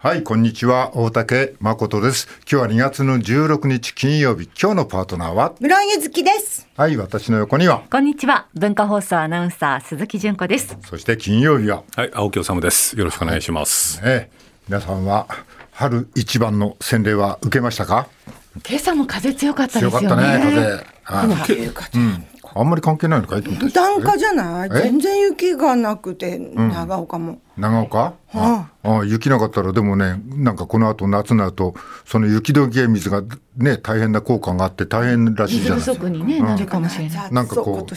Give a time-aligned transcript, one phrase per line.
[0.00, 0.92] はい、こんにちは。
[0.96, 2.28] 大竹誠です。
[2.48, 4.44] 今日は2月の16日金曜日。
[4.44, 5.56] 今日のパートナーは？
[5.58, 6.68] 室井ゆずきです。
[6.76, 7.82] はい、私の横には？
[7.90, 8.46] こんにちは。
[8.54, 10.76] 文化放送アナウンサー鈴木純子です。
[10.82, 11.82] そして金曜日は？
[11.96, 12.96] はい、青木治です。
[12.96, 14.00] よろしくお願いします。
[14.04, 14.36] ええ、
[14.68, 15.26] 皆さんは
[15.72, 18.06] 春一番の洗礼は受けましたか？
[18.68, 20.22] 今朝も風強かったで強かすよね。
[20.22, 20.60] ったね、風。
[21.02, 22.24] はいうん。
[22.54, 24.68] あんまり関係ないのかいと思った檀家じゃない？
[24.72, 24.82] え？
[24.82, 27.38] 全然雪がなくて、長岡も。
[27.56, 31.74] 長岡、ああ雪なかったらでもねなんかこの後夏になると
[32.04, 33.22] その雪解け水が
[33.56, 37.32] ね大変な効果があって大変らしいじゃない足に、ねなるかもしれない。
[37.32, 37.94] なんかこう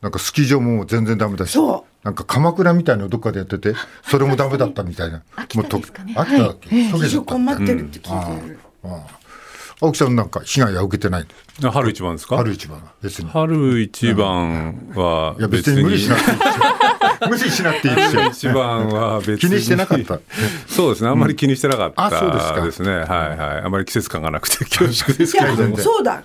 [0.00, 3.74] なんかスキー場も全然ダメだしそなんか鎌倉みたいなのどっかでやってて
[4.04, 5.22] それもダメだったみたいな。
[5.36, 6.14] 秋田ですかね。
[6.14, 8.58] もうと秋田だっけ、溶け非常ちゃった困ってるって聞いてる。
[9.80, 11.26] 青木さんなんか被害は受けてない
[11.64, 12.36] あ春一番ですか？
[12.36, 15.82] 春一番は別に春一番はいや別に。
[15.82, 18.20] 無理しなくていいですよ無理しなくていいですよ。
[18.20, 19.38] 春 一番は別に。
[19.38, 20.20] 気にしてなかった。
[20.66, 21.10] そうですね。
[21.10, 22.64] あんまり気にしてなかったあそうですか。
[22.64, 22.90] ですね。
[22.90, 23.62] はいはい。
[23.64, 25.76] あまり季節感がなくて恐縮ですけれども。
[25.78, 26.22] そうだ、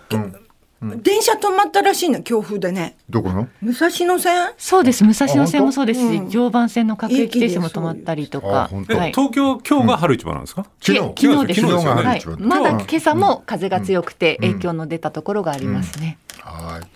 [1.01, 2.97] 電車止まったらしいの強風でね。
[3.09, 3.47] どこの？
[3.61, 4.51] 武蔵野線？
[4.57, 5.03] そうです。
[5.03, 5.99] 武蔵野線もそうです。
[5.99, 8.69] し、常磐線の各駅停車も止まったりとあか。
[8.87, 11.61] 東京今日が春一番なんですか、昨日昨日です。
[11.61, 12.05] 昨日がはい。
[12.05, 12.47] 春一番。
[12.47, 16.17] まだ今朝も風が強くて影響の出たところがありますね。
[16.39, 16.87] はい。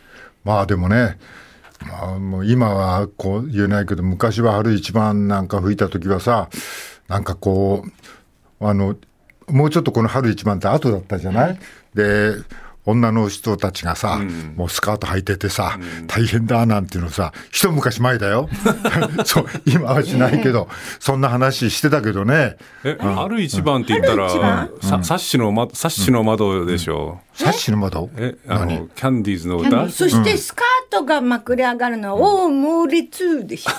[0.43, 1.17] まあでもね、
[1.87, 6.49] まあもう今はこう言えないけど、昔は春一番なんか吹いた時はさ、
[7.07, 7.85] なんかこ
[8.59, 8.95] う、あの、
[9.47, 11.59] もうちょっとこの春一番って後だったじゃない、
[11.93, 12.33] で、
[12.87, 14.19] 女の人たちがさ、
[14.55, 18.49] もうスカート履いててさ、大変だなんていうのさ、一昔前だよ。
[19.25, 22.55] そう、今はしないけど、そんな話してたけどね。
[22.85, 27.19] え春一番って言ったらさサッシの窓サッシの窓でしょ。
[27.33, 28.05] サッシの窓？
[28.05, 28.79] う、えあ何？
[28.79, 29.69] のキャンディーズの歌？
[29.69, 29.97] キャンディーズ。
[29.97, 33.71] そしてスカートがまくれ上がるのは、おお、猛烈でしょ。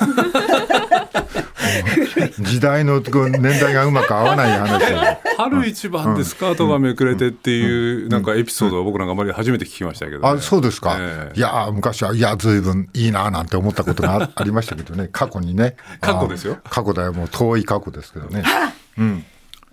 [2.41, 4.81] 時代のこう年代がうまく合わない話。
[4.81, 11.39] だよ春一番でスカートがめくれてっていうなんかエピソードを僕なんかあまり初めて聞きましたけど、ね、あそうですか、ええ。
[11.39, 15.09] いや昔はいやずいぶんいいななんて思ったことがあ ありましたけどね。
[15.11, 15.77] 過去にね。
[16.01, 16.59] 過去ですよ。
[16.65, 17.13] あ過去だよ。
[17.13, 18.45] もう遠い過去ですけどね。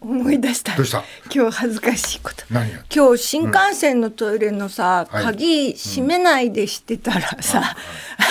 [0.01, 0.75] 思い出した。
[0.75, 1.03] どうした？
[1.33, 2.43] 今日恥ずかしいこと。
[2.51, 5.23] 何が今日新幹線のトイレのさ、はい。
[5.23, 7.75] 鍵閉めないでしてたらさ、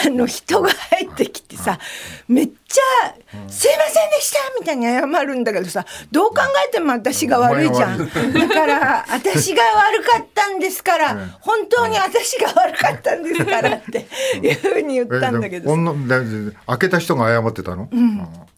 [0.07, 1.81] あの人が入ってきてさ、
[2.29, 3.15] めっちゃ
[3.49, 7.99] 「すいませんでした」みたいに謝るんだけどさどう考えても私が悪いじゃん。
[7.99, 14.07] だから私が悪かったんですから本当に私が悪かったんですからって
[14.43, 15.77] いうふうに言ったんだけど
[16.67, 17.89] 開けた人が謝ってたの、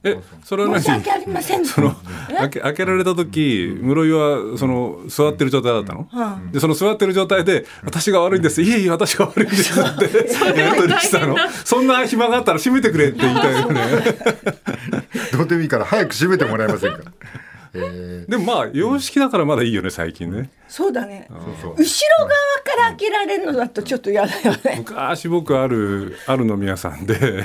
[0.03, 0.83] えそれは何？
[0.83, 1.67] 申し訳ありません。
[1.67, 1.95] その
[2.39, 6.09] 開け開けられた時室井はその座ってる状態だったの、
[6.53, 8.63] でその座ってる状態で「私が悪いんです。
[8.63, 11.37] いえいえ私が悪いんです」ってやり取りしたの？
[11.65, 13.81] そんな暇があったら閉めてくれって言いたいよね
[15.33, 17.01] どうでもいいから早く閉めてもらえませんか。
[17.75, 20.51] えでもまあ洋式だからまだいいよね最近ね。
[20.69, 21.29] そうだね。
[21.61, 22.29] そう後ろ側
[22.65, 24.77] から開けられるのだとちょっと嫌だよね。
[24.87, 27.45] 昔僕あるある飲み屋さんで、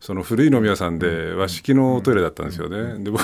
[0.00, 3.02] その古い飲み屋さんで和式のトイレだったんですよね。
[3.04, 3.22] で僕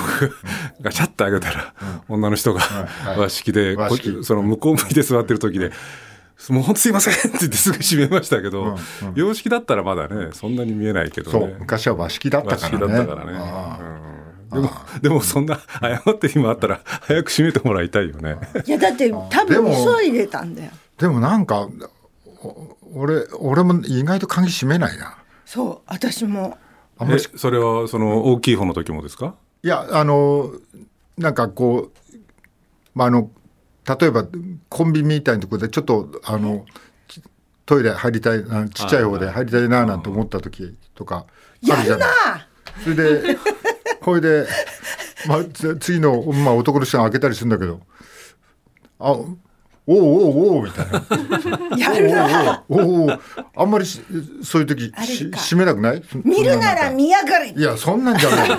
[0.81, 1.73] がシャッと開けたら、
[2.07, 4.23] 女の人がはい和式で、こ和式。
[4.23, 5.71] その向こう向いて座ってる時で。
[6.49, 8.77] もう本当すいませんって言ってすぐ閉めましたけど、
[9.15, 12.93] 洋式だったらまだねそんなに見えないけどそうね昔は和式だったからね。
[12.93, 13.79] だったからね、あ
[14.51, 14.61] うん。
[14.61, 18.37] でもでもそんな謝って今あったら早く閉めてもらいたいよね。
[18.65, 19.65] いやだって多分
[19.99, 20.71] 急いでたんだよ。
[20.97, 21.67] ーでもなんか
[22.43, 25.17] お俺俺も意外と鍵閉めないな。
[25.45, 26.57] そう私も。
[26.61, 29.35] えあんまりそれはその大きい方の時もですか？
[29.63, 30.51] いやあの
[31.17, 32.17] なんかこう、
[32.93, 33.29] まあ、あの
[33.87, 34.25] 例えば
[34.69, 36.65] コンビニみたいなところでちょっとあの
[37.07, 37.21] ち
[37.65, 42.09] トイレ入りたいあちっちゃい方で入りたいななんて思った時とかあやるじゃない。
[42.83, 43.37] それで
[44.01, 44.45] ほいで、
[45.27, 47.79] まあ、つ次の、まあ、男の人が開けたりするんだけど
[48.99, 49.15] あ
[49.87, 51.77] おうおうおうおうみたいな。
[51.77, 52.63] やるな。
[52.69, 53.19] おうおうおう
[53.55, 54.01] あんまりし
[54.43, 56.01] そういう時し閉めなくない？
[56.23, 58.49] 見るなら見やがれいやそんなんじゃない。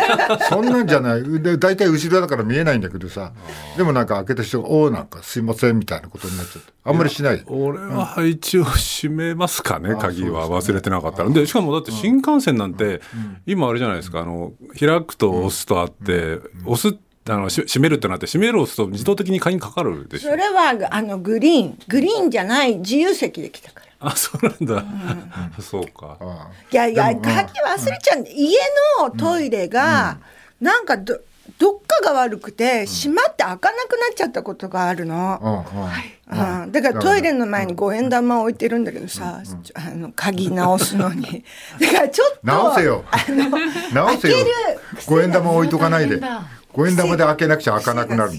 [0.48, 1.22] そんなんじゃない。
[1.42, 3.32] で大体後ろだから見えないんだけどさ。
[3.76, 6.72] でもなんか開けた人が「おおなんかすいません」みたいなことになっちゃって。
[6.84, 7.42] あんまりしない。
[7.46, 11.30] 俺は一応閉めますかね、鍵は忘れてなかったら。
[11.30, 13.00] で、しかもだって新幹線なんて、
[13.44, 16.96] 今あれじゃないですか、あの、開くと押すとあって、押す、
[17.28, 20.30] あの、し閉めるってなって、閉める押すと自動的に鍵かかるでしょ？
[20.30, 20.36] そ。
[20.36, 21.78] れはあのグリーン。
[21.88, 23.86] グリーンじゃない自由席で来たから。
[23.98, 24.84] あ、そうなんだ。
[25.60, 26.16] そうか。
[26.20, 28.58] あいやいや鍵忘れちゃうんで家
[29.00, 30.18] のトイレが
[30.60, 31.18] なんかど
[31.58, 35.64] どっかが悪くて閉まって開かなくなっちゃったことがあるの。
[36.28, 39.40] うん、だからトイレの前に五円玉置いてるんだけどさ、
[39.74, 41.44] あの鍵直すのに。
[41.80, 43.04] だからちょっと直せよ。
[43.10, 43.48] あの
[43.94, 44.46] 直せよ開ける
[45.06, 46.20] 五円玉置いとかないで
[46.76, 48.32] 五円玉で開けなくちゃ開かなくなる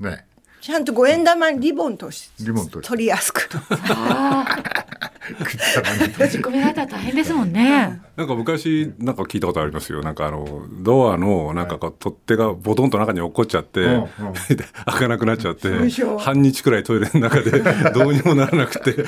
[0.00, 0.10] の。
[0.10, 0.26] ね。
[0.60, 3.48] ちゃんと五円玉にリボンとしてリボンと取りやすく
[5.20, 8.00] 閉じ込められたら大変ですもんね。
[8.16, 10.02] なんか昔なんか聞いたことありますよ。
[10.02, 14.08] なんかあのドアのなんかこう取っ手がボトンと中に落っこっちゃって、うんうん。
[14.86, 15.68] 開かなくなっちゃって
[16.18, 17.62] 半日くらいトイレの中で
[17.92, 19.04] どうにもならなくてず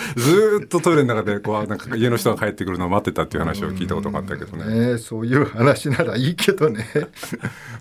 [0.61, 4.93] ーっとトイレの中でこうなんか家の人が帰ってくるのを待ってたっていう話を聞いたことがあったけどね。
[4.93, 6.87] ねそういう話ならいいけどね。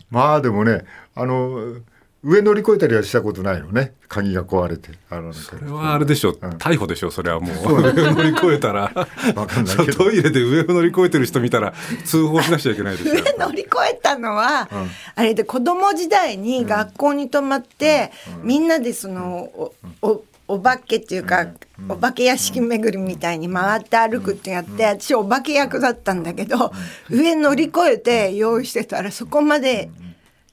[0.09, 0.85] まあでもね
[1.15, 1.75] あの
[2.23, 3.93] 上乗り越えたりはしたことないのね。
[4.07, 7.81] 鍵が壊れてそれはあれでしょ、逮捕でしょそれはもう。
[7.81, 8.91] 上を乗り越えたら。
[9.35, 9.97] わかんないけど。
[10.03, 11.73] トイレで上を乗り越えてる人見たら
[12.05, 13.23] 通報しなくちゃいけないですよ。
[13.23, 14.69] 上乗り越えたのは、
[15.15, 18.11] あれで子供時代に学校に泊まって、
[18.43, 19.73] みんなでそのお
[20.03, 21.47] おお化けっていうか、
[21.89, 26.71] お化け屋敷巡りみたいに回って歩くってやって、私お化け役だったんだけど、
[27.09, 29.89] 上乗り越えて用意してたらそこまで。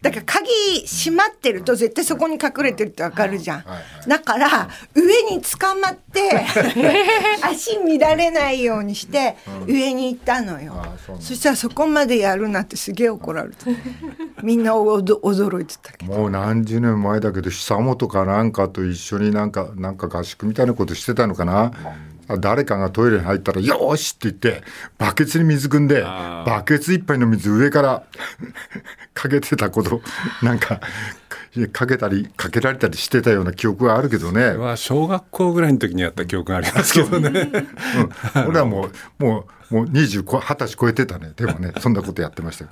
[0.00, 0.48] だから鍵
[0.86, 3.64] 閉まってると絶対そこに隠れてるってわかるじゃん。
[4.06, 6.46] だから上に捕まって
[7.42, 9.36] 足乱れないようにして
[9.66, 10.96] 上に行ったのようなん。
[10.96, 13.66] だそしたらそこまでやるなってすげえ怒られた。
[14.42, 16.12] みんなおど驚いてたけど。
[16.12, 21.72] もう何十年前だけど久本かなんかと一緒になんかなんか合宿みたいなことしてたのかな、あ
[22.40, 24.62] 誰かがトイレに入ったら「よーし!」って言って
[24.98, 28.02] バケツに水汲んでバケツ一杯の水上から
[29.14, 30.02] かけてたこと
[30.42, 30.80] なんか
[31.72, 37.50] かけたりかけられたりしてたような記憶があるけどね、は小学校ぐらいの時にやった記憶がありますけどね。
[38.36, 41.32] うん、俺はもうもうもう20こ20歳超えてたね。
[41.36, 42.70] でもねそんなことやってましたよ。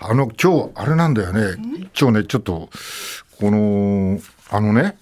[0.00, 1.56] あの今日あれなんだよね。
[1.98, 2.68] 今日ねちょっと
[3.40, 4.20] この
[4.50, 4.96] あのね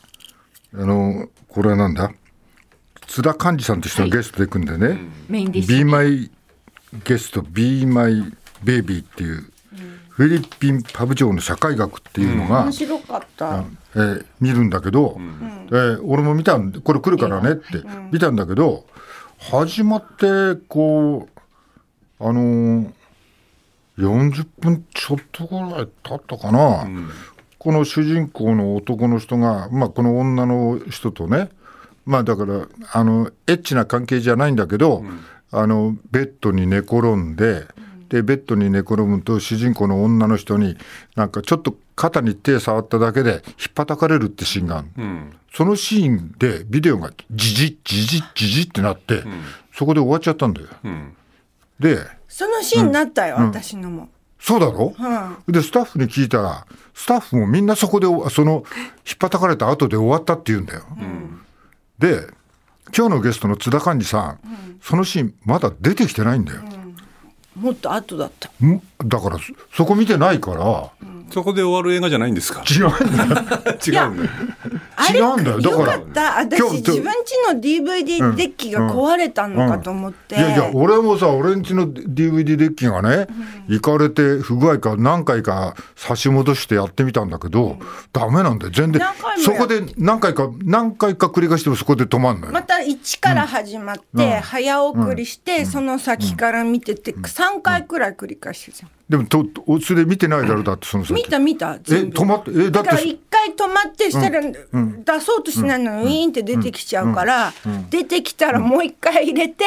[0.75, 2.12] あのこれはなんだ？
[3.12, 4.99] 津田寛治さんという人がゲストで行くんでね。
[5.29, 6.31] メインディッ「シ Be
[7.05, 8.25] ゲスト Be My
[8.64, 9.44] Baby」っていう
[10.09, 13.64] フィリピンパブ城の社会学っていうのが、面白かった。
[13.94, 18.87] えー見るんだけど、えー俺も見たんでこれ来るからねって見たんだけど
[19.38, 21.29] 始まってこ
[22.19, 22.91] うあのー
[23.99, 26.87] 40分ちょっとぐらい経ったかな、
[27.59, 31.50] この主人公の男の人が、まあ、この女の人とね
[32.04, 35.04] まあだからあのエッチな関係じゃないんだけど、
[35.50, 37.66] あのベッドに寝転んで。
[38.12, 40.76] でベッドに寝転ぶと主人公の女の人に
[41.16, 45.32] なんかちょっと肩に手触っただけでひっぱたかれるってシーンがある、うん。
[45.54, 49.22] そのシーンでビデオがジジッジジッジジッってなって、
[49.72, 50.69] そこで終わっちゃったんだよ。
[50.84, 51.16] うん。
[51.81, 54.10] でそのシーンになったよ、私のも。
[54.38, 55.52] そうだろ、うん。
[55.52, 58.64] でスタッフに聞いたらスタッフもみんなそこでその
[59.04, 60.82] ひっぱたかれた後で終わったって言うんだよ。
[62.02, 62.26] で
[62.94, 64.40] 今日のゲストの津田寛治さん、
[64.82, 66.62] そのシーンまだ出てきてないんだよ。
[67.54, 68.50] もっと後だった。
[68.66, 68.82] ん？
[69.04, 70.90] だからそそこ見てないから
[71.32, 72.62] そこで終わる映画じゃないんですか？
[72.70, 73.25] 違うんだ。
[73.25, 73.43] よ。
[73.87, 74.31] 違うんだよ。
[75.12, 75.61] 違うんだよ。
[75.61, 76.38] だからよかった。
[76.40, 83.26] 私今日自分家の DVD デッキが壊れたのかと思って、いやいや俺もさ俺んちの DVD デッキがね、
[83.69, 87.78] 行かれて不具合か何回か差し戻してやってみたんだけど、
[88.12, 88.73] ダメなんだよ。
[88.73, 89.02] 全然
[89.38, 101.14] そこで何回か何回か繰り返してもそこで止まんのよ、また1から始まって、早送りして、その先から見てて、3回くらい繰り返してた、でもととそれ見てないだろうだってその先。
[101.14, 107.52] 見た見たえ止まってえだから一回止まってしたら、出そうとしないのにウィーンって出てきちゃうから、
[107.90, 109.64] 出てきたらもう一回入れて、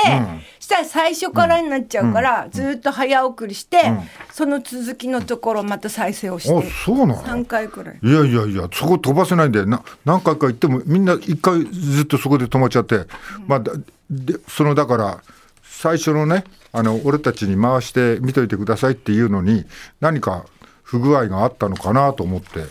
[0.60, 3.84] したら最初からになっちゃうから、ずっと早送りして、
[4.32, 8.00] その続きのところまた再生をしあてそうなの？3回くらい。
[8.01, 13.06] いやいやいやそこ飛ばせないんでな何回か行ってもみんな一回ずっとそこで止まっちゃって、
[13.46, 13.74] まあだ
[14.10, 15.22] でそのだから
[15.63, 19.63] 最初のねあの俺たちに回して見といてくださいっていうのに
[20.01, 20.46] 何か
[20.84, 22.65] 不具合があったのかなと思って、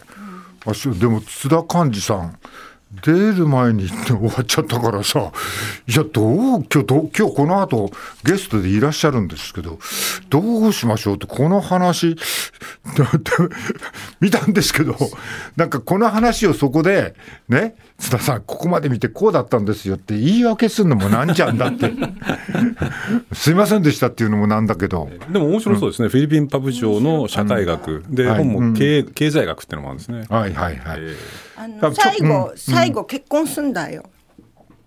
[0.67, 2.39] あでも津田寛治さん
[3.03, 5.33] 出る前に終わっちゃったからさ
[5.87, 7.91] いやどう今日今日この後
[8.25, 9.79] ゲストでいらっしゃるんですけど
[10.29, 12.17] どうしましょうってこの話
[14.21, 14.97] 見たんですけど
[15.57, 17.15] なんかこの話をそこで
[17.49, 21.93] ね津田さんここまで見てこうだったんですよって言い訳するのもなんじゃんだって。
[23.33, 25.09] すいませんでしたっていうのもなんだけど。
[25.31, 28.39] でも面白そうですね、フィリピンパブ庁の社会学、で、はい。
[28.39, 30.25] 本も経,、経済学っていうのもあるんですね。
[30.29, 31.01] はいはいはい、
[31.57, 32.57] あの最後、うん。
[32.57, 34.05] 最後結婚すんだよ。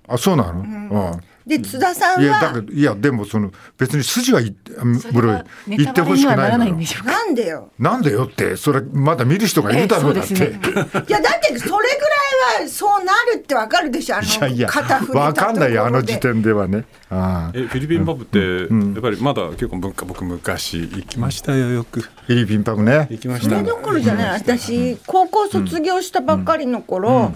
[0.07, 6.57] あそうなの、うんで津田さんいやだはけどいやでもその別に筋は言ってそれはネタバレ言ってほしくない。
[6.57, 7.71] なんでよ？
[7.79, 10.39] なんでよってそれまだ見る人がいるだろうだって、ね。
[10.39, 14.17] いやだってそれぐらいはそうなるってわかるでしょ？
[14.17, 14.67] あのいやいや
[15.13, 16.85] わかんないよあの時点ではね。
[17.09, 17.57] ああ。
[17.57, 22.01] えフィリピンパブって、やっぱりまだ結構文化僕昔行きましたよよく。
[22.01, 23.07] フィリピンパブね。
[23.09, 23.55] 行きました。
[23.55, 24.29] それどころじゃない。
[24.31, 27.33] 私高校卒業したばっかりの頃、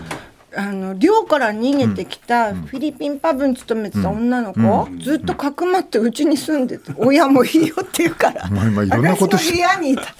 [0.55, 10.03] あの寮から逃げてきたフィリピンパブに勤めてた女の子、ずっとかくまってうちに住んでて親もいいよって言うから まあ今いろんなことし私の部屋にいた。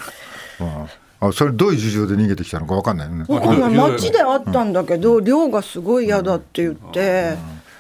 [0.64, 3.26] ああそれどういう事情で逃げてきたのかわかんないよね。
[3.28, 7.36] わかんない街であったんだけど寮がすごい嫌だって言って。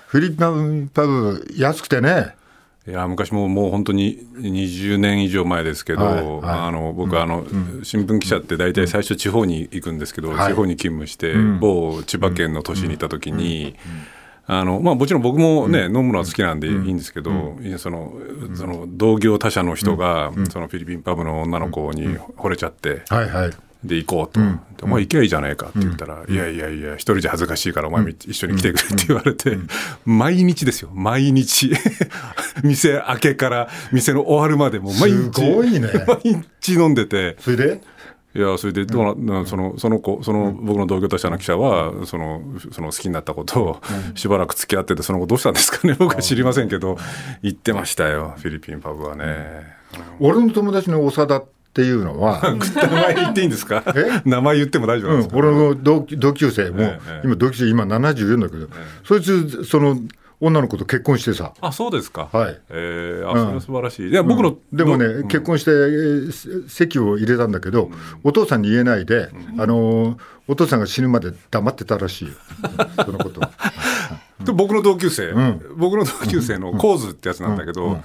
[0.07, 2.35] フィリピンパブ安くてね
[2.87, 6.39] いや昔ももう本当に20年以上前ですけど、はいはい。
[6.43, 7.45] あの僕はあの、
[7.83, 10.51] 新聞記者って大体最初地方に行くんですけど、はい。
[10.51, 13.75] 地方に勤務して、某千葉県の都市にいた時に。
[14.47, 18.13] あのまあ、もちろん僕もね、飲むのは好きなんでいいんですけど、その
[18.55, 23.51] その同業他社の人が、そのフィリピンパブの女の子に惚れちゃって、はいはい
[23.83, 24.47] で行こうと、で
[24.83, 29.57] お前行けばいいじゃないかって言ったら、いやいやいや、一人じゃ恥ずかしいから、お前一緒に来てくれって言われて、
[30.05, 31.71] 毎日ですよ、毎日、
[32.63, 35.89] 店開けから店の終わるまで、もう毎日、すごいね。
[36.07, 37.81] 毎日飲んでて、それで？
[38.33, 43.81] いや、それでどうな、なそのその子、その僕の同業他社の記者は、そのその好きになったことを、
[44.15, 46.97] しばらく付き合ってて、その後どうしたんですかね、僕は知りませんけど、
[47.43, 49.81] 言ってましたよ、フィリピンパブはね。
[50.21, 52.41] 俺の友達の長田っていうのは、
[52.75, 53.83] 名前言っていいんですか？
[53.95, 54.21] え？
[54.25, 58.67] 名前言っても大丈夫うん俺の同同級生も、ええ今同級生今74だけど、
[59.05, 59.97] そいつその
[60.43, 61.53] 女の子と結婚してさ。
[61.61, 62.27] あ、そうですか。
[62.33, 62.59] はい。
[62.71, 64.09] えー、あ、それは素晴らしい。
[64.09, 66.31] いや、僕の、でもね、ど結婚してえー
[66.67, 67.91] せ籍を入れたんだけど、
[68.23, 72.27] お父さんに言えないで、あのーお父さんが死ぬまで黙ってたらしい。
[72.27, 72.33] よ
[73.05, 73.39] そのこと。
[73.41, 73.51] は
[74.43, 75.61] で僕の同級生、ん。
[75.77, 78.01] 僕の同級生のコーズってやつなんだけど、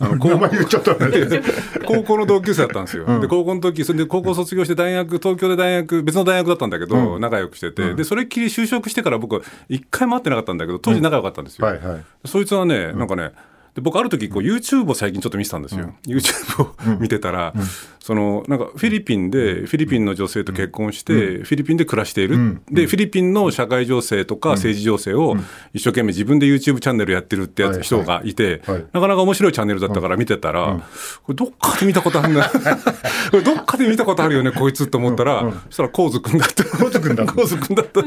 [0.00, 1.42] あの高名前言っちゃったね。
[1.86, 3.20] 高校の同級生だったんですよ。
[3.20, 11.66] で、高校の時、それで高校卒業して大学、東京で大学、別の大学だったんだけど、仲良くしてて、で、それっきり就職してから僕は一回も会ってなかったんだけど、当時仲良かったんですよ。
[11.66, 12.00] はいはい。
[12.24, 13.32] そいつはね、なんかね、
[13.74, 17.54] で僕ある時こう YouTube を最近ちょっと見てたんですよ、YouTube を見てたら、
[18.00, 25.36] そのなんかフィリピンでフィリピンの女性と結婚して、フィリピンで暮らしている、でフィリピンの社会情勢とか政治情勢を
[25.72, 30.80] 一生懸命自分で YouTube チャンネルやってるってやつ、はい人がいて、はいなかなか面白いチャンネルだったから見てたら、
[31.24, 32.48] これどっかで見たことあるな
[33.30, 36.64] これどっかで見たことあるよねこいつと思ったら、そしたらコウズくんだった。
[36.64, 38.02] コウズんだった。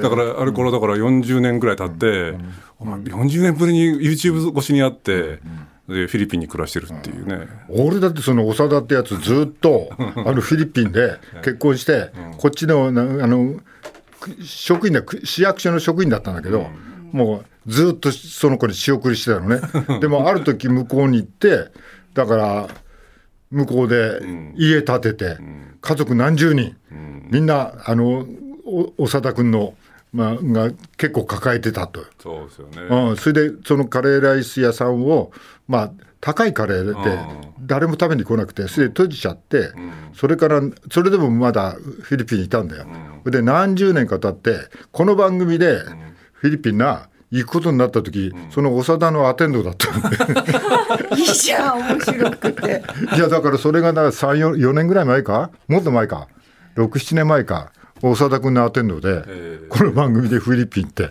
[0.00, 2.36] だからあれこれだから40年ぐらい経って、
[2.78, 5.40] お前40年ぶりに YouTube 越しに会って、
[5.88, 13.60] でフィリピンに暮らしてるっていうね、俺だってその長田ってやつずっと あのフィリピンで結婚してこっちのなあの
[14.42, 16.66] 職員だ市役所の職員だったんだけど
[17.12, 19.60] もうずっとその子に仕送りしてたのね。
[20.00, 21.68] でもある時向こうに行って
[22.14, 22.68] だから
[23.50, 24.20] 向こうで
[24.56, 25.36] 家建てて
[25.80, 26.76] 家族何十人
[27.30, 28.26] みんなあの
[28.96, 29.74] お長田君の、
[30.14, 32.04] まあ、が結構抱えてたと。
[32.22, 35.32] そうですよね、うん、それでそのカレーライス屋さんを、
[35.66, 37.18] まあ、高いカレーで
[37.60, 39.72] 誰も食べに来なくてそれで閉じちゃって、
[40.14, 42.86] それからそれでもまだフィリピンにいたんだよ。
[43.26, 45.80] で何十年か経ってこの番組で
[46.32, 52.82] フィリピンな行くことになった時、その長田のアテンドだったんで いいじゃん面白くて。
[53.16, 55.50] いやだからそれが34年ぐらい前か？
[55.66, 56.28] もっと前か
[56.76, 57.72] ？67年前か？
[58.12, 59.22] 長田君のアテンドで、
[59.70, 61.10] この番組でフィリピンって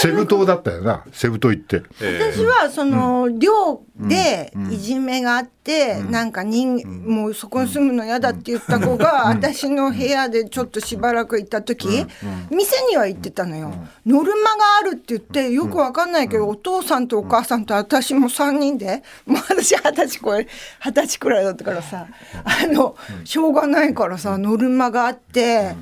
[0.00, 1.04] セブ島だったよな。
[1.12, 1.82] セブ島行って。
[1.98, 12.06] 私はその寮でいじめがあって、なんか人もうそこに住むの嫌だって言った子が私の部屋でちょっとしばらく行った時、
[12.50, 13.74] 店には行ってたのよ、
[14.06, 20.46] ノルマがあるって言ってよくわかんないけど、お父さんとお母さんと私も3人でもう私二十歳超え
[20.82, 22.06] 二十歳くらいだったからさ
[22.44, 25.74] あのしょうがないからさノルマがあって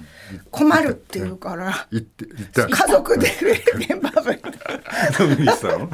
[0.50, 1.86] 困るって言うから。
[1.90, 4.40] 行って行った家族でフィリピンパブに
[5.20, 5.90] 飲みに行ってたの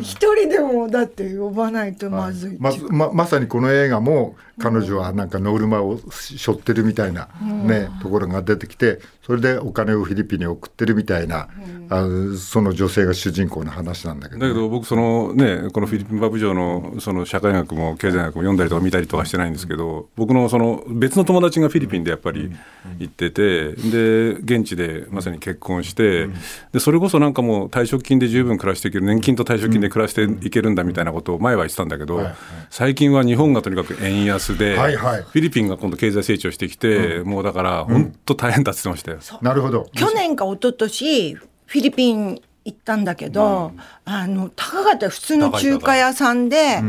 [0.00, 2.92] 一人でもだって呼ばないとまずいってまいう。
[2.92, 11.48] ままさにこの映画も彼女はなんかノルマを背負ってるみたいな、ねところが出てきてそれでお金をフィリピンに送ってるみたいな、
[11.88, 12.04] あ
[12.36, 22.52] その女性が主人公の話なんだけどだけど僕そのねこのフィリピンパブ上のその社会学も経済学も読んだりとか見たりとかしてないんですけど僕のその別の友達がフィリピンでやっぱり
[22.98, 26.26] 行っててで現地でまさに結婚して
[26.72, 32.20] でそれこそなんかもう退職金で十分暮らしていける年金と退職金で暮らしていけるんだみたいなことを前は言ってたんだけど
[32.68, 34.96] 最近は日本がとにかく円安でフはい。
[34.96, 35.22] はい。
[35.22, 39.19] ィリピンが今度経済成長してきてもうだから本当大変だって言ってましたよ。
[39.42, 39.88] なるほど。
[39.94, 43.72] 去年か一昨年フィリピン行ったんだけど、
[44.04, 45.10] あの高かったよ。
[45.10, 46.82] 普通の中華屋さんで。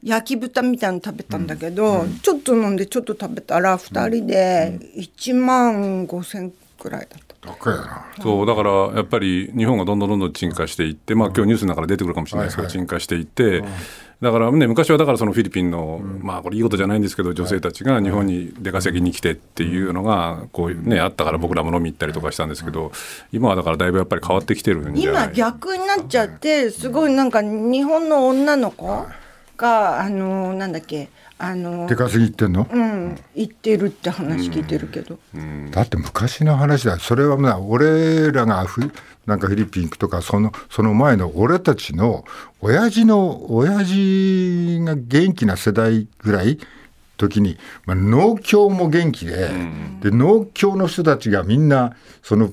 [0.00, 7.27] 焼き豚みたいの食べたんだけど、ちょっと飲んでちょっと食べたら2人で1万5千くらいだった。
[7.48, 8.06] 高いな。
[8.20, 13.62] そうだからやっぱり日本がどんどんどんどん沈下していって、まあ今日ニュースの中で出てくるかもしれないですけど、沈下していって、
[14.20, 22.92] だからね昔はだからそのフィリピンの、まあこれいいことじゃないんですけど女性たちが日本に出稼ぎに来てっていうのがこうねあったから僕らも飲み行ったりとかしたんですけど、
[23.32, 29.06] 今はだからだいぶやっぱり変わってきてるんじ今逆になっちゃってすごいなんか日本の女の子
[29.56, 31.10] があのなんだっけ
[31.40, 35.18] あの出稼ぎ行ってんの、うん行ってるって話聞いてるけど、
[35.70, 36.98] だって昔の話だ。
[36.98, 38.90] それはまあ俺らがフ
[39.26, 42.24] なんかフィリピン行くとかそのその前の俺たちの
[42.60, 46.58] 親父の親父が元気な世代ぐらい
[47.18, 49.48] 時に、まあ、農協も元気で,、
[50.00, 52.50] で農協の人たちがみんなその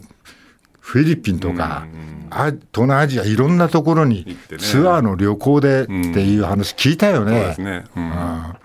[0.80, 1.88] フィリピンとか、
[2.30, 5.92] あ東南アジアいろんなところにツアーの旅行でって
[6.24, 7.54] いう話聞いたよそうでね。
[7.56, 7.62] す。
[7.62, 8.56] ね、うん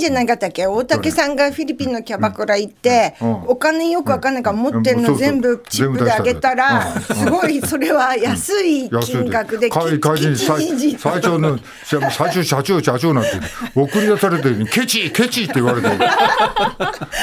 [0.00, 0.66] じゃなかったっけ？
[0.66, 3.32] 大竹さんがフィリピンのキャバクラ行って、うん。
[3.48, 13.30] お金よくわかんないから持ってるの全部チップであげたらすごいそれは安い金額で会会議に最キチ最長の最長社長社長なんて
[13.74, 15.88] 送り出されてケチケチって言われて。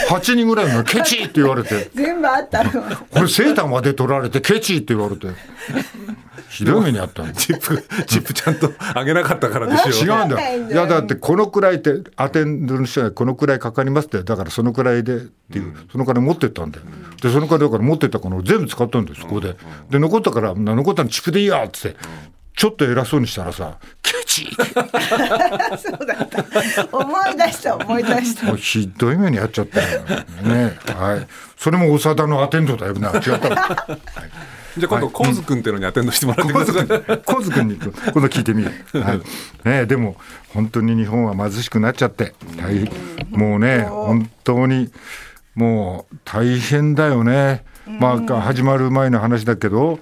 [0.10, 1.89] 8人ぐらいのケチって言われて。
[1.93, 2.72] 全部あったの。
[2.72, 5.27] これセーターまで取られてケチって言われて
[6.50, 7.34] ひどい目にあったの。
[7.34, 10.68] チップチップちゃんとあげなかったからですよ違うんだよ。
[10.70, 16.86] いやだってこのくらいってアテンドの人がこのくらいかかりますってだからそのくらいでっていう、その金持ってったんだよ。
[17.22, 19.56] でその金だから持ってった金を全部使ったんですそこで。
[19.89, 21.98] で残ったから残ったのチップでいいやっつって
[22.56, 26.44] ちょっと偉そうにしたらさケチ そうだった。
[26.92, 28.48] 思い出した思い出した。
[28.48, 30.01] もうひどい目にやっちゃったよ。
[30.44, 31.27] ねはい。
[31.58, 33.12] それも長田のアテンドだよな。
[33.12, 33.77] 違ったら
[34.77, 37.75] じゃあ今度コウズ君っていうのにアテンドしてもらってください、コズ君に。
[37.75, 38.63] 今度聞いてみ。
[38.63, 39.22] る、はい。
[39.67, 40.15] ね、でも
[40.50, 42.91] 本当に日本は貧しくなっちゃって大変。
[43.31, 44.91] もうね本当に
[45.55, 47.65] もう大変だよね、
[48.00, 50.00] まあ始まる前の話だけど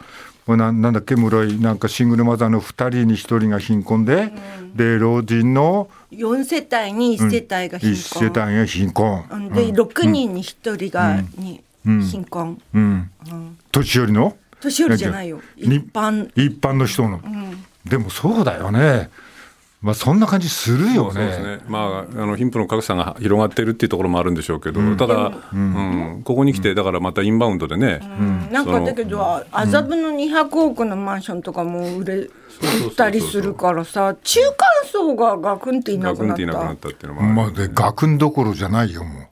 [0.47, 4.31] なんなんだっけ室井なんかシングルマザーの2人に1人が貧困で、
[4.75, 9.49] で老人の4世帯に1世帯が貧1困、世帯が貧困、うん。
[9.49, 13.09] で6人に1人が、に貧困、うん、
[13.71, 14.35] 年寄りの？
[14.61, 15.41] 年寄りじゃないよ。
[15.57, 16.29] に一般。
[16.35, 17.21] 一般の人の、
[17.85, 19.09] でもそうだよね。
[19.81, 21.27] まあそんな感じするよね。
[21.27, 26.21] ね、まあ、あの貧富の格差が広がってるっていうところもあるんでしょうけど、ただ、うん。
[26.23, 27.99] ここに来て、だからまたインバウンドでね、
[28.51, 32.29] なんかだけど麻布の200億のマンションとかも売れ売
[32.91, 34.55] ったりするからさ中間
[34.91, 36.35] 層がガクンっていなガクンくなった。
[36.35, 37.33] っていなくなったっていうのもある。
[37.33, 39.24] まあでガクンどころじゃないよもう、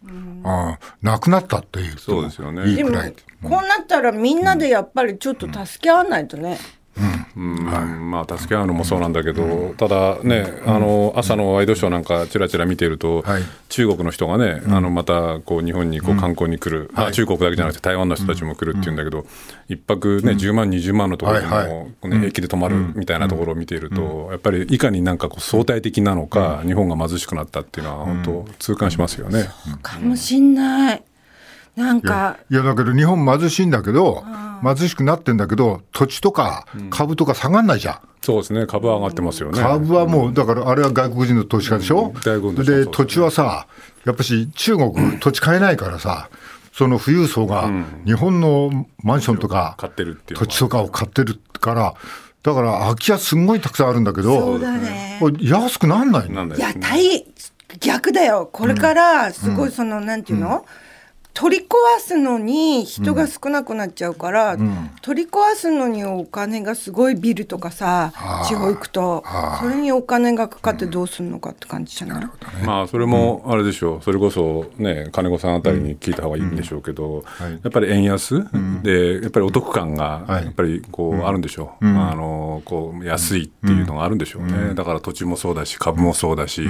[0.43, 2.75] ああなくなったっていうそうですよね。
[2.75, 3.13] でもいいくらい。
[3.13, 6.57] こうなったらみんなでやっぱりちょっと助け合わないとね、
[7.35, 8.11] うん。
[8.11, 13.43] まあ助け合うのもそうなんだけど、ただね、あの朝のワイドショーなんかちらちら見ていると、はい。
[13.69, 19.25] 中国の人がね、あのまたこう日本にこう観光に来る、まあ中国だけじゃなくて台湾の人たちも来るっていうんだけど、
[19.67, 22.09] 一泊ね、10万、20万のところでも、はいはい。
[22.09, 29.49] ね、駅で泊まるみたいなところを見ていると、やっぱりいかになんかこう相対的なのか、日本が貧しくなったっていうのは、本当、痛感しますよね。
[29.81, 31.03] かもしんない
[31.75, 32.37] なんか。
[32.49, 34.23] いやだけど日本貧しいんだけど
[34.63, 39.59] 貧しくなってんだけど土地とか株とか下がんないじゃん、そうですね、株は上がってますよね。
[39.59, 43.67] 株はもうだからあれは外国人の投資家でしょ、うそう土地はさ
[44.05, 46.29] やっぱし中国土地買えないからさ
[46.71, 47.69] その富裕層が
[48.05, 50.39] 日本のマンションとか買ってるっていう。
[50.39, 51.93] のは土地とかを買ってるから
[52.43, 55.17] だから空き家すんごいたくさんあるんだけどそうだね。
[55.19, 56.29] これ安くなんないの？
[56.29, 56.79] いやなんだよね。
[56.81, 57.25] 大
[57.79, 58.49] 逆だよ。
[58.51, 60.63] これからすごいその、なんていうの、
[61.33, 64.55] 取り壊すのに人が少なくなっちゃうから、
[65.01, 68.13] 取り壊すのにお金がすごいビルとかさ
[68.47, 69.23] 地方行くと
[69.59, 77.51] それにお金がかかってどうするのかって感じじゃない、まあそれもあれでしょう、それこそね金子さんあたりに聞いた方がいいんでしょうけど、はい。
[77.51, 78.45] やっぱり円安、
[78.83, 80.45] でやっぱりお得感がはい。
[80.45, 86.69] やっぱりこうあるんでしょう、あのこう安いっていうのがあるんでしょうね、だから土地もそうだし株もそうだし。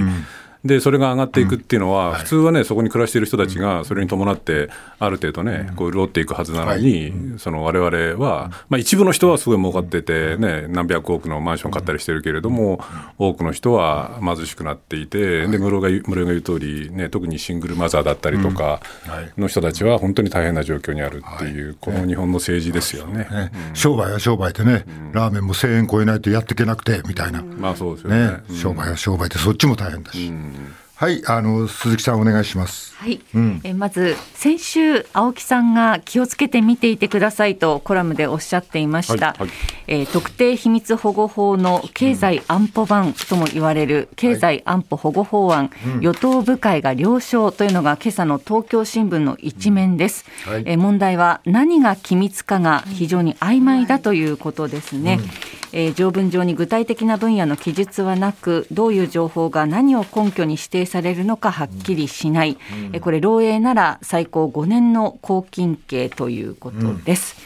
[0.64, 12.80] でそれが上がっていくっていうのは、普通はねそこに暮らしている人たちがそれに伴ってある程度ねこう潤っていくはずなのに、その我々は、まあ、一部の人はすごい儲かってて、ね、何百億のマンション買ったりしてるけれども、
[13.18, 18.80] 多くの人は貧しくなっていて、で室が言う室井が言う通り、ね、特にシングルマザーだったりとか
[19.36, 23.28] の人たちは本当に大変な状況にあるっていう、この日本の政治ですよね。
[23.30, 28.14] ね商売は商売でね、ラーメンも1000円超えないとやっていけなくてみたいな、まあそうですよね。
[28.14, 30.32] ね、商売は商売でそっちも大変だし、
[30.96, 32.94] はい、あの鈴木さんお願いします。
[32.96, 33.20] はい、
[33.64, 39.50] えまず先週青木さんが気をつけて見ていてくださいとコラムでおっしゃっていました、はいはい。
[39.88, 50.62] えー特定秘密保護法の経済安保版とも言われる経済安保保護法案、与党部会が了承というのが今朝の東京新聞の一面です、はい。
[50.64, 55.18] えー問題は何が機密かが非常に曖昧だということですね、
[55.76, 62.56] えー条文上に具体的な分野の記述はなくどういう情報が何を根拠に指定されるのかはっきりしない、
[62.92, 67.36] えーこれ漏洩なら最高5年の拘禁刑ということです。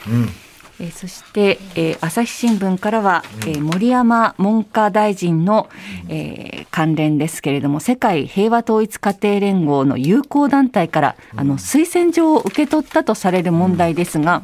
[0.79, 5.67] えーそして、えー朝日新聞からは、えー森山文科大臣の、
[6.07, 14.43] えー関連ですけれども世界平和統一家庭連合の友好団体から、あの推薦状を受け取ったとされる問題ですが、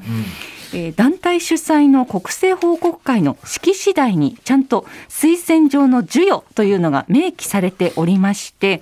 [0.76, 8.82] えー団体主催の国政報告会の式次第にちゃんと推薦状の授与というのが明記されておりまして、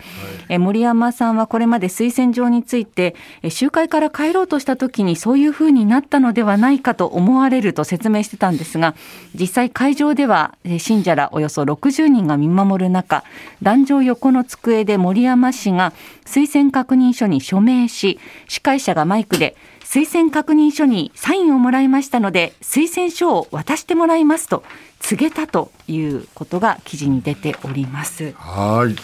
[0.49, 8.95] えー森山さんはこれまで推薦状についてえー集会から帰ろうとした時にそういうふうになったのではないかと思われると説明してたんですが
[9.35, 13.23] 実際会場ではえー信者らおよそ60人が見守る中
[13.61, 15.93] 壇上横の机で森山氏が
[16.25, 19.55] 推薦確認書に署名し司会者がマイクで
[19.93, 24.63] 推薦確認書にサインをもらいましたので推薦書を渡してもらいますと
[24.99, 28.31] 告げたということが記事に出ております。
[28.31, 28.95] はい、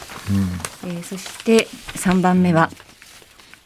[0.87, 2.71] えーそして3番目は、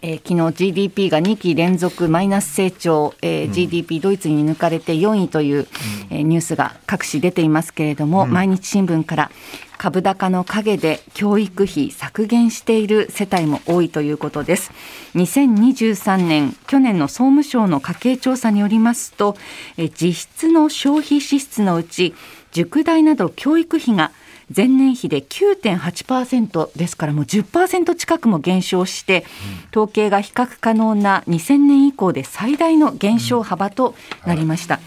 [0.06, 5.68] えー昨日 GDP が2期連続マイナス成長、えー GDP ドイツに抜かれて4位という、
[6.10, 9.32] えーニュースが各紙出ていますけれども、毎日新聞から
[9.78, 14.72] 株高の陰で教育費削減している世帯も多いということです。
[15.16, 19.38] 2023年去年の総務省の家計調査によりますと、
[19.78, 22.14] えー実質の消費支出のうち
[22.52, 24.12] 塾代など教育費が
[24.56, 29.26] 前年比で9.8%ですからもう10%近くも減少して、
[29.72, 34.80] 統計が比較可能な2000年以降で最大の減少幅となりました。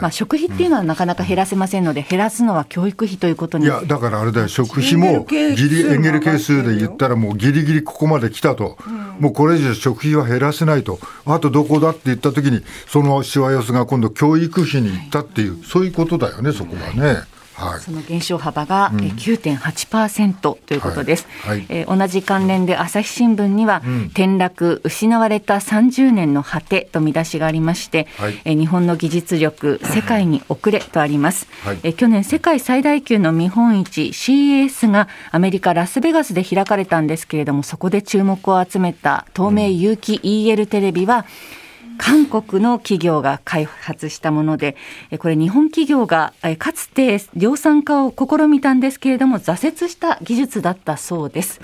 [0.00, 4.48] まあ、食費っていうのはなかなか減らせませんので、減らすのは教育費ということにいやだからあれだよ。
[4.48, 8.76] 食費もギリエンゲル係数で言ったらもうギリギリここまで来たと、
[9.18, 10.98] もうこれ以上食費は減らせないと。
[11.24, 17.37] あとどこだって言った時にそのしわ寄せが今度教育費に行ったっていうそういうことだよねそこはね。
[17.58, 17.80] はい。
[17.80, 21.58] その減少幅がえー9.8%ということです、はい。
[21.58, 21.66] はい。
[21.68, 28.40] えー同じ関連で朝日新聞には、転落失われた30年の果てと見出しがありまして、はい。
[28.44, 31.80] えー日本の技術力世界に遅れとあります、はい。
[31.82, 41.26] えー去年世界最大級の見本市 CES がアメリカラスベガスで開かれたんですけれどもそこで注目を集めた透明有機 EL テレビは、
[41.98, 44.76] 韓国の企業が開発したもので、
[45.10, 51.60] えこれ日本企業がえかつて量産化を試みたんですけれども挫折した技術だったそうです。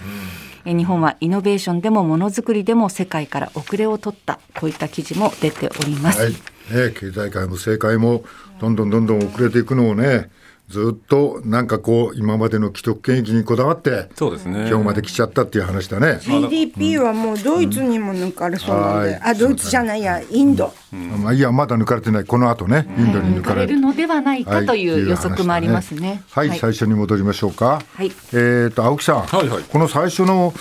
[0.67, 6.21] え日本はイノベーションでもものづくりでも世界から遅れを取ったこういった記事も出ております。
[6.23, 8.25] はいね、経済界も政界も
[8.59, 10.31] どんどんどんどん遅れていくのをね
[10.75, 14.69] ずっとなんかこう今までの既得権益にこだわってそうですね。
[14.69, 16.19] 今日まで来ちゃったっていう話だね。
[16.21, 19.21] GDP はもうドイツにも抜かれそうなんで、はい。
[19.23, 20.75] あドイツじゃないやインド、
[21.23, 22.25] まあいいやまだ抜かれてない。
[22.25, 26.23] この後ねインドに抜抜かれかれるるのではないかという予測もありますね。
[26.31, 27.83] はい、最初に戻りましょうか。
[27.95, 28.11] はい。
[28.33, 29.63] えっ、と青木さん、はいはい。
[29.63, 30.53] この最初の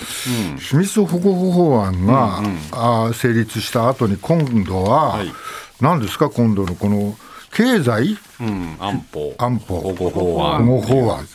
[0.58, 2.38] 秘密保護法案が、
[2.70, 5.32] あー成立した後に今度は、はい。
[5.80, 7.16] 何ですか今度のこの
[7.54, 8.18] 経済？
[8.40, 9.34] うん、安保。
[9.38, 9.80] 安保。
[9.80, 11.26] 保護法案保護法案。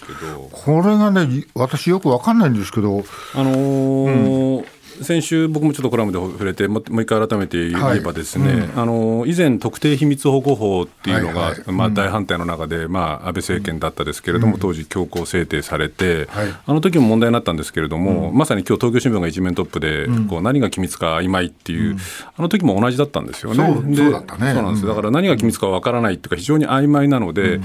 [0.51, 3.03] これがね私よくわかんないんですけど。
[3.35, 4.65] あのー
[5.01, 11.71] 先週僕もちょっとコラムで触れてももう一回改めて言えばですね、あのー以前特定秘密保護法っていうのが、はいはい。
[11.71, 16.47] まあ、大反対の中で、まあ、安倍政権だったですけれども、当時強行制定されて、はい。
[16.65, 21.97] あの時も問題になったんですけれども、まさに今日東京新聞が一面トップで、こう何が機密か曖昧っていう、
[22.35, 23.65] あの時も同じだったんですよね。
[23.65, 24.53] そうでそうだったね。
[24.53, 27.59] そうなんですだから何が機密かわからないっていうか非常に曖昧なので、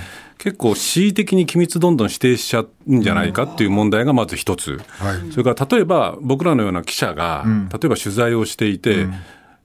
[0.44, 5.32] 結構恣意的に機密どんどん指定しちゃうんじゃないかっていう問題がまず一つ、はい。
[5.32, 9.06] それから例えば僕らのような記者が、例えば取材をしていて、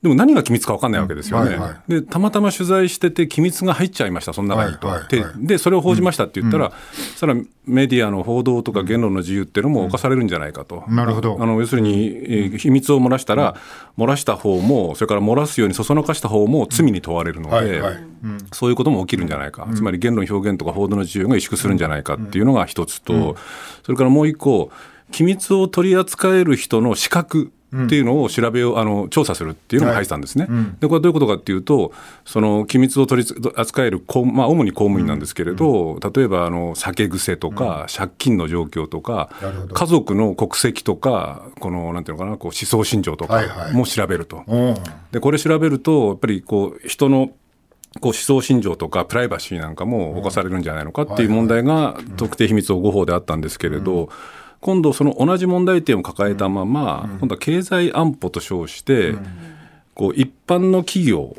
[0.02, 1.62] でも何が機密か分かんないわけですよね、うん。
[1.62, 5.34] はいはでたまたま取材してて機密が入っちゃいましたその中にと、はいはいではい。
[5.48, 7.36] でそれを報じましたって言ったら、そしたら
[7.66, 11.38] メディアの報道とか言論の自由っていうのも侵されるんじゃないかと、なるほど。
[11.40, 13.56] あの要するに、えー秘密を漏らしたら、
[13.98, 17.98] 漏らした方もそれから漏らすようにそそのかした方も罪に問われるので、はいはい。
[18.54, 23.36] そういうことも起きるんじゃないか、つまり言論表現とか報道の自由が萎縮するんじゃないかっていうのが一つと、
[23.84, 24.72] それからもう一個
[25.12, 30.47] 機密を取り扱える人の資格っていうのを調べよう、あの調査するっていうのが入ってたんですね。
[30.79, 31.93] でこれはどういうことかっていうと
[32.25, 34.01] その機密を取り扱える
[34.34, 39.29] まあ、主に公務員なんですけれど、例えばあの酒癖とか、借金の状況とか
[39.73, 43.41] 家族の国籍とかこのなんていうのかなこう思想信条とか
[43.73, 44.43] も調べると。
[45.12, 47.32] でこれ調べるとやっぱりこう人の
[48.01, 54.10] こう思想信条とかプライバシーなんかも侵されるんじゃないのかっていう問題が特定秘密保護法であったんですけれど、
[54.62, 59.15] 今度その同じ問題点を抱えたまま、今度は経済安保と称して、
[59.95, 61.36] こう一般の企業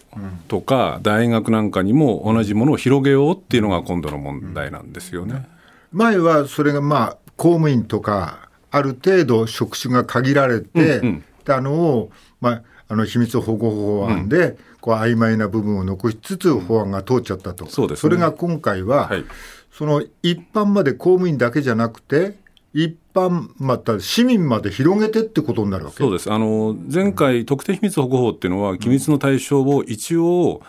[0.49, 5.47] とか大学なんかにも同じものを広げようっていうのが今度の問題なんですよね。
[5.93, 11.01] 前はそれがまあ公務員とかある程度職種が限られて
[11.45, 19.25] たのを、まあ、あの秘密保護法案で、こう曖昧な部分を残しつつ法案が通っちゃったと、そうです、ね、それが今回は、はい、
[19.73, 22.35] その一般まで公務員だけじゃなくて
[22.73, 25.97] 一般また市民まで広げてってことになるわけ？
[25.99, 26.33] そうです。
[26.33, 30.63] あの前回、特定秘密保護法っていうのは、機密の対象を一応、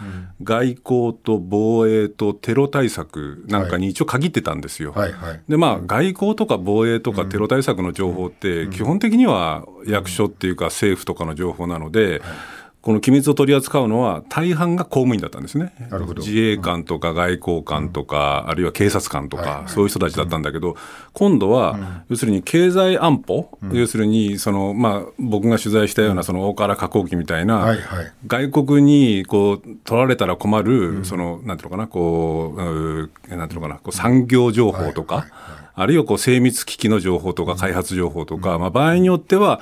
[0.44, 4.92] 外交と防衛とテロ対策なんかに一応限ってたんですよ。
[4.92, 12.22] はいはい、でまあ、外交とか防衛とかテロ対策の情報って、基本的には役所っていうか、政府とかの情報なので。
[12.82, 15.72] はいこの機密を取り扱うのは大半が公務員だったんですね。
[16.18, 19.52] 自衛官とか外交官とか、うん、あるいは警察官とか、はい。
[19.52, 20.76] はい、そういう人たちだったんだけど、
[21.14, 35.62] 今度は、うん、要するに経済安保、うん、要するにその、まあ、僕が取材したようなその大原加工機みたいな、はいはい、外国にこう取られたら困る、そのなんていうのかな、こう、なんていうのかな、こう産業情報とか、はいはいはい。
[35.74, 39.62] あるいはこう精密機器の情報とか開発情報とか、まあ、場合によっては、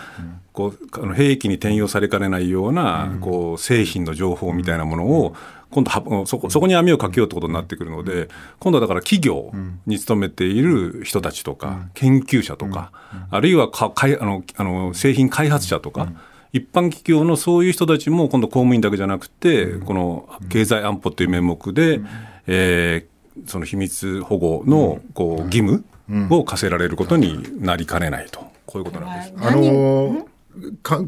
[0.60, 5.34] こうあの兵器に転用されかねないようなこう製品の情報みたいなものを
[5.72, 8.28] 今度そこそこに網をかけようってことになってくるので
[8.60, 9.54] 今度はだから企業
[9.86, 12.92] に勤めている人たちとか研究者とか
[13.32, 16.12] あるいはかかいあのあの製品開発者とか
[16.52, 22.02] 一般企業のそういう人たちも今度公務員だけじゃなくてこの経済安保という名目で、
[22.48, 25.86] えー、その秘密保護のこう義務
[26.30, 28.50] を課せられることになりかねないと。
[28.70, 29.48] こういうことなんです。
[29.48, 30.29] あのー
[30.84, 31.02] か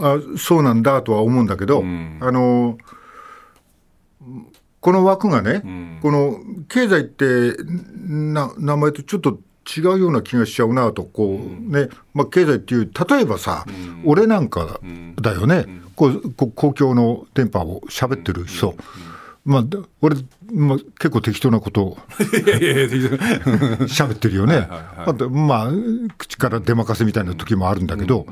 [0.00, 2.78] あそうなんだとは思うんだけど、うん、あの
[4.80, 7.54] この枠がね、うん、この経済って
[8.04, 11.88] な名前とちょっと違うような気がしちゃうなとこう、ね。
[12.14, 13.64] まあ、経済っていう例えばさ、
[14.04, 14.80] 俺なんか
[15.20, 18.74] だよね、こう公共の電波を喋ってる人。
[19.44, 19.64] まあ、
[20.00, 20.16] 俺、
[20.52, 21.98] まあ、結構適当なことを
[23.88, 24.68] 喋ってるよね。
[25.30, 25.70] まあ、
[26.16, 28.24] 口から出まかせみたいな時もあるんだけど、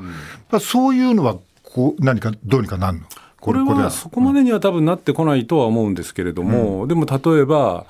[0.49, 3.05] まあ、そういうのはこう何かどうにかなるの？
[3.41, 3.91] これは。
[3.91, 7.85] そこまでには多分なってこないとは思うんですけれども、うん、でも例えば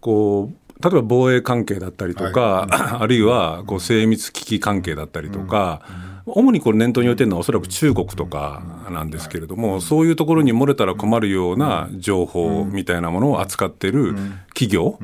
[0.00, 5.82] こう例えば防衛関係だったりとか、はい、あるいはこう精密機器関係だったりとか、
[6.26, 14.16] 主にこれ念頭に置いてるのはおそらく中国とかなんですけれども、そういうところに漏れたら困るような情報みたいなものを扱ってる
[14.48, 14.98] 企業、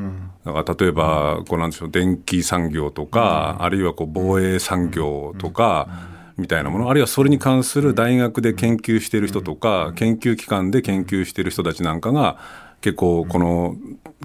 [0.44, 5.88] だから例えばこうなんでしょう電気産業とか、あるいはこう防衛産業とか、
[6.36, 12.38] みたいなもの、あるいはそれに関する大学で研究している人とか、研究機関で研究している人たちなんかが、
[12.82, 13.76] 結構この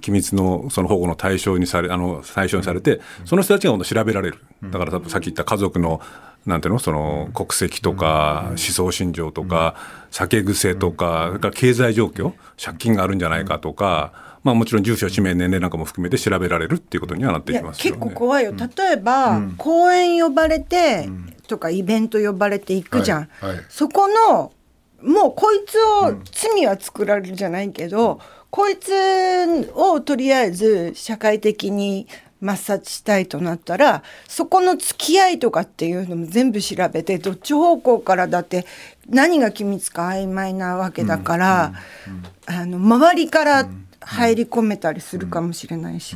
[0.02, 4.39] 機密のその保護の対象にされあの対象にされてその人たちが今度調べられる。
[4.63, 6.02] だからさっき言った家族の
[6.46, 6.80] なんていうの？
[6.80, 9.76] その国籍とか思想信条とか
[10.12, 14.28] 酒癖とかそれから経済状況借金があるんじゃないかとか。
[14.43, 21.10] まあ、もちろん住所、氏名、年齢なんかも含めて調べられるっていうことにはなってきます、ね、結構怖いよ、例えば、うん、講演呼ばれて、
[21.50, 23.56] とかイベント呼ばれていくじゃん、はい。
[23.56, 24.54] はい、そこの
[25.02, 32.08] もうこいつを罪は作られるじゃないけど、こいつをとりあえず社会的に
[32.42, 38.66] 抹殺したいとなったらそこの付き合いとかっていうのも全部調べてどっち方向からだって
[39.10, 41.74] 何が機密か曖昧なわけだから、
[42.46, 43.70] あの周りから
[44.02, 46.16] 入り込めたりするかもしれないし。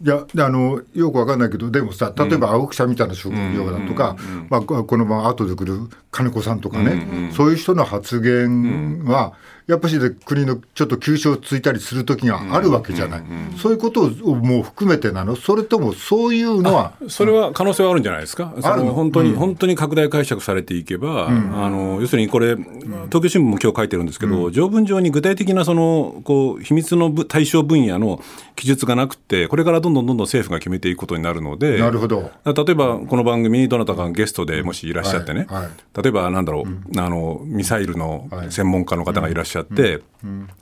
[0.00, 4.16] いやあのよくわかんないけどでもさ例えば青木さんみたいな職業だとか、
[4.48, 9.34] まあ、このまま後で来る金子さんとかね、そういう人の発言は、
[9.68, 13.22] やっぱし国のちょっと急所をついたりする時があるわけじゃない、
[13.58, 16.94] そういうことをもう含めてなの、それともそういうのは？
[17.08, 28.22] それは可能性はあるんじゃないですか、ある本当に、うん、本当に拡大解釈されていけば、うん、あの要するにこれ、東京新聞も今日書いてるんですけど、条文上に具体的なそのこう秘密の対象分野の
[28.56, 32.30] 記述がなくて、これからどんどんどんどん政府が決めていくことになるので、なるほど。
[32.46, 35.62] 例えばこの番組にどなたかゲストでもしいらっしゃってね、はい。
[35.64, 36.02] はい。
[36.02, 39.57] 例えばなんだろう、あのミサイルの専門家の方がいらっしゃって、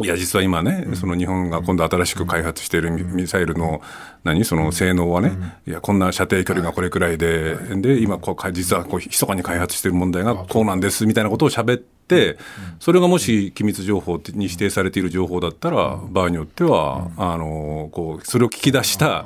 [0.00, 3.80] いや、実は今ね、その日本が今度新しく開発しているミミサイルの、
[4.24, 5.32] 何、その性能はね、
[5.66, 12.38] いや、こんな射程距離がこれくらいで、で、今こうか、実はこう密かに開発している問題がこうなんですみたいなことを喋って、
[12.80, 19.24] それがもし機密情報に指定されている情報だったら、場合によっては、あのこうそれを聞き出した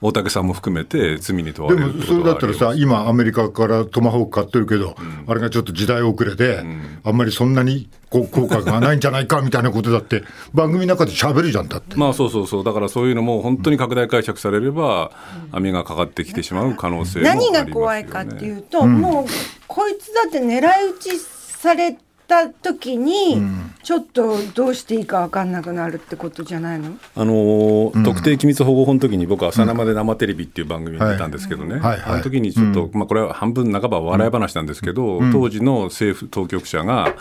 [0.00, 4.94] 大竹さんも含めて罪に問わでれるってもそれだったらさ、今、アメリカからトマホーク買ってるけど、
[5.26, 6.62] あれがちょっと時代遅れで、
[7.02, 11.96] あんまりそんなにこう効果がないんじゃないかみたいなことだって、 番組の中で喋るじゃんだって。
[11.96, 15.12] まあそうそうそう、だからそういうのも本当に拡大解釈されれば、
[15.50, 19.26] 網がかかってきてしまう可能性もありますよ、ね、何が怖いかっていうと、もう
[19.66, 23.40] こいつだって狙い撃ちされた時に、
[23.82, 26.96] ちょっとどうしていいか分かんなくなるってことじゃないの？
[27.14, 37.14] あのー特定機密保護法の時に僕は「さなまで生テレビ」っていう番組に出たんですけどね、はいはいあの時にちょっと、まあ、これは半分半ば笑い話なんですけど、当時の政府当局者が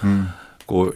[0.65, 0.95] こう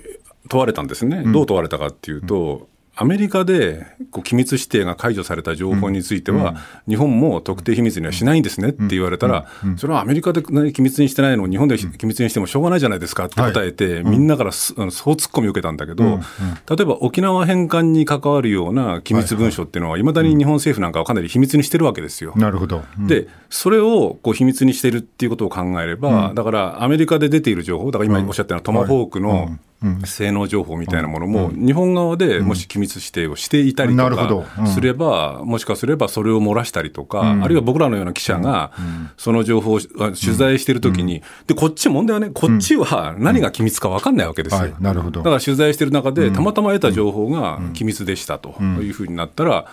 [0.50, 2.68] 問われたんですね、どう問われたかっていうと、
[3.02, 20.04] アメリカでこう機密指定が解除された情報については、日本も特定秘密にはしないんですねって言われたら、それはアメリカで、ね、機密にしてないのを日本で機密にしてもしょうがないじゃないですかって答えて、みんなからそうツッコミを受けたんだけど、例えば沖縄返還に関わるような機密文書っていうのは、い。
[20.04, 22.34] まだに日本政府なんかはかなり秘密にしてるわけですよ。
[22.36, 22.84] なるほど。
[23.00, 23.08] うん。
[23.08, 29.58] で、それをこう秘密にしてるっていうことを考えれば、だからアメリカで出ている情報、だから今おっしゃったようなトマホークの
[30.06, 34.46] 性能情報みたいなものも、日本側でもし機密指定をしていたりとなるほど。
[34.58, 34.66] うん。
[34.66, 38.72] かすれば、もしかすればそれを漏らしたりとか、あるいは僕らのような記者が、
[39.18, 44.60] その情報をあ取材しているときに、で、こっち問題はね、こっちは何が機密か分かんないわけですよ。
[44.60, 44.74] はい。
[44.80, 45.22] なるほど。
[45.22, 49.66] だから取材している中で、たまたま得た情報が機密でしたというふうになったら、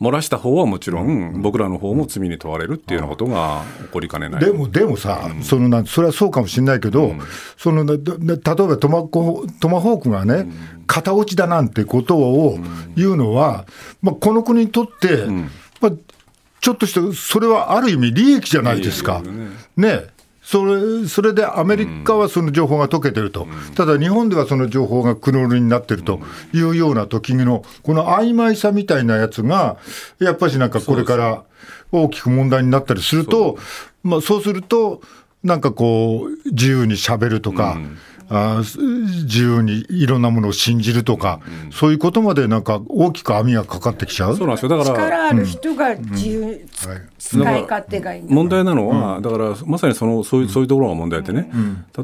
[0.00, 4.44] 漏らした方はもちろん、僕らの方も罪に問われるっていうようなことが起こりかねない。
[4.44, 7.14] でも、でもさ、そのなそれはそうかもしれないけど、
[7.56, 10.46] そのなだ例えばトマコトマホークがね、
[10.86, 12.58] 型落ちだなんてことを
[12.96, 13.66] 言うのは、
[14.02, 15.26] まあ、この国にとって、
[15.80, 15.92] まあ、
[16.60, 19.22] ちょっとした、それはある意味、利益じゃないですか。
[19.24, 19.36] 利益
[19.76, 20.13] ね
[20.44, 26.20] それそれでアメリカはその情報が解けてると、ただ日本ではその情報が黒塗りになってると
[26.52, 29.78] いうような時の、この曖昧さみたいなやつが、
[30.20, 31.44] やっぱしなんかこれから
[31.92, 33.56] 大きく問題になったりすると、
[34.02, 35.00] まあ、そうすると、
[35.42, 37.78] なんかこう、自由にしゃべるとか、
[38.28, 41.40] あー自由にいろんなものを信じるとか、
[41.72, 44.36] そういうことまでなんか大きく網がかかってきちゃう？
[44.36, 44.68] そうなんですよ。
[44.68, 47.02] だから、力ある人が自由、つはい。
[47.18, 51.50] 使い勝手がいい問題なのは、だからまさにそのそういうそういうところが問題でね、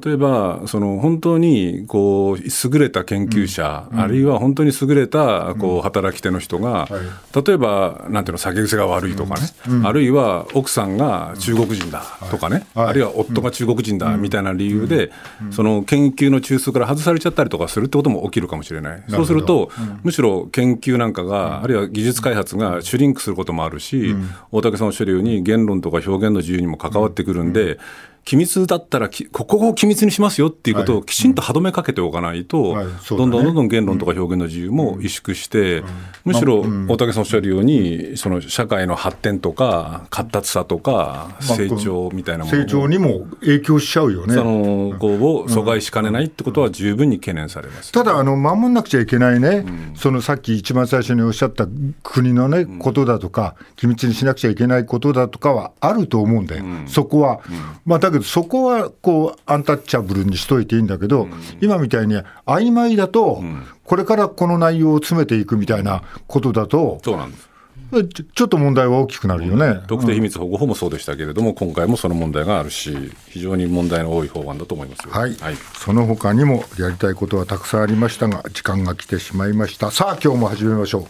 [0.02, 6.88] 例えばその本当にこう優れた研究者、あるいは本当に優れたこう働き手の人が、
[7.34, 9.42] 例えばなんていうの酒癖が悪いとかね、
[9.84, 12.88] あるいは奥さんが中国人だとかね、はい。
[12.88, 15.12] あるいは夫が中国人だみたいな理由で、
[15.50, 19.02] その研究の中枢から外されちゃったりとかするってことも起きるかもしれない。
[19.08, 19.70] そうすると、
[20.02, 24.14] むしろ研究なんかが、あるいは技術開発がシュリンクすることもあるし、
[24.50, 27.78] 大竹さんおっしゃるように言論とか表現の自由にも関わってくるんで、
[28.24, 32.76] 機密だったらきここを機密にしますよっていうことをきちんと歯止めかけておかないと、
[33.08, 35.82] どんどんどんどん言論とか表現の自由も萎縮して、
[36.24, 44.34] むしろ大竹さんおっしゃるように、その社会の発展とか、活達さとか、成長みたいなもの成長にも影響しちゃうよね。
[44.34, 47.92] そのこうを阻害しかねないってことは十分に懸念されます。
[47.92, 51.66] ただ、あの守んなくちゃいけないね、そのさっき一番最初におっしゃった
[52.02, 57.40] 国のね、ことだとか、機密にしなくちゃいけないことだとかはあると思うんだよ、そこは。
[57.86, 61.28] まあ、だけど、そこはこうアンタッチャブルにしといていいんだけど、
[61.60, 63.42] 今みたいに曖昧だと、
[63.84, 67.50] これからこの内容を詰めていくみたいなことだと、そうなんです
[67.90, 69.80] ちょちょっと問題は大きくなるよね。
[69.88, 75.12] 特定秘密保護法もそうでしたけれども、今回もその問題があるし、非常に問題の多い法案だと思いますよ。
[75.12, 75.36] はい、
[75.74, 79.90] その他にもやりたいことはたくさんありましたが、時間が来てしまいました。
[79.90, 81.06] さあ、今日も始めましょう。